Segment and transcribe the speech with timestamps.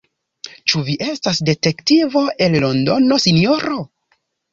[0.71, 3.79] Ĉu vi estas detektivo el Londono, sinjoro?